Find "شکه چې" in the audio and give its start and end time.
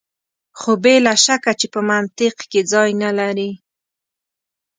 1.23-1.67